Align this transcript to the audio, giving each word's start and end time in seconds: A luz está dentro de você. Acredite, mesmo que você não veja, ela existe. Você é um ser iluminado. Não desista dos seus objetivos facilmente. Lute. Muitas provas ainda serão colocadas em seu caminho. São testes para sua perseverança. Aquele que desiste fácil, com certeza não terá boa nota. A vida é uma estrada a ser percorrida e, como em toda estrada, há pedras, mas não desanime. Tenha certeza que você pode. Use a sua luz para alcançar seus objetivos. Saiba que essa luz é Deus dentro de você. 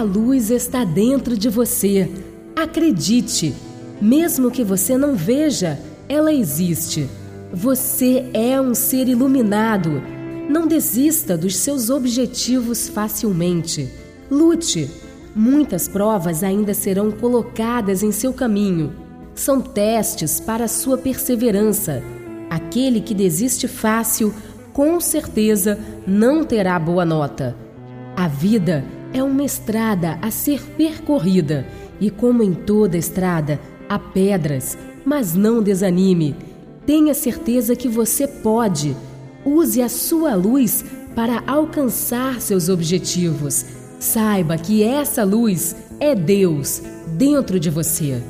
A 0.00 0.02
luz 0.02 0.50
está 0.50 0.82
dentro 0.82 1.36
de 1.36 1.50
você. 1.50 2.10
Acredite, 2.56 3.54
mesmo 4.00 4.50
que 4.50 4.64
você 4.64 4.96
não 4.96 5.14
veja, 5.14 5.78
ela 6.08 6.32
existe. 6.32 7.06
Você 7.52 8.24
é 8.32 8.58
um 8.58 8.74
ser 8.74 9.08
iluminado. 9.08 10.02
Não 10.48 10.66
desista 10.66 11.36
dos 11.36 11.54
seus 11.56 11.90
objetivos 11.90 12.88
facilmente. 12.88 13.90
Lute. 14.30 14.88
Muitas 15.36 15.86
provas 15.86 16.42
ainda 16.42 16.72
serão 16.72 17.10
colocadas 17.10 18.02
em 18.02 18.10
seu 18.10 18.32
caminho. 18.32 18.94
São 19.34 19.60
testes 19.60 20.40
para 20.40 20.66
sua 20.66 20.96
perseverança. 20.96 22.02
Aquele 22.48 23.02
que 23.02 23.12
desiste 23.12 23.68
fácil, 23.68 24.32
com 24.72 24.98
certeza 24.98 25.78
não 26.06 26.42
terá 26.42 26.78
boa 26.78 27.04
nota. 27.04 27.54
A 28.16 28.26
vida 28.26 28.82
é 29.12 29.22
uma 29.22 29.44
estrada 29.44 30.18
a 30.22 30.30
ser 30.30 30.62
percorrida 30.76 31.66
e, 32.00 32.10
como 32.10 32.42
em 32.42 32.54
toda 32.54 32.96
estrada, 32.96 33.60
há 33.88 33.98
pedras, 33.98 34.76
mas 35.04 35.34
não 35.34 35.62
desanime. 35.62 36.36
Tenha 36.86 37.14
certeza 37.14 37.76
que 37.76 37.88
você 37.88 38.26
pode. 38.26 38.96
Use 39.44 39.80
a 39.82 39.88
sua 39.88 40.34
luz 40.34 40.84
para 41.14 41.42
alcançar 41.46 42.40
seus 42.40 42.68
objetivos. 42.68 43.66
Saiba 43.98 44.56
que 44.56 44.82
essa 44.82 45.24
luz 45.24 45.76
é 45.98 46.14
Deus 46.14 46.82
dentro 47.16 47.60
de 47.60 47.68
você. 47.68 48.22